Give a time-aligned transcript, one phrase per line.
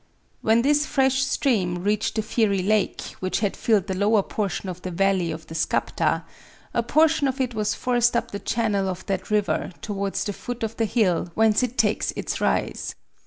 [0.41, 4.81] When this fresh stream reached the fiery lake, which had filled the lower portion of
[4.81, 6.23] the valley of the Skapta,
[6.73, 10.63] a portion of it was forced up the channel of that river towards the foot
[10.63, 12.95] of the hill whence it takes its rise.